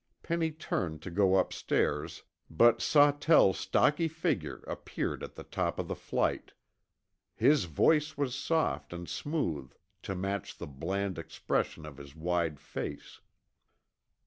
[0.23, 5.95] Penny turned to go upstairs, but Sawtell's stocky figure appeared at the top of the
[5.95, 6.53] flight.
[7.35, 13.21] His voice was soft and smooth to match the bland expression of his wide face.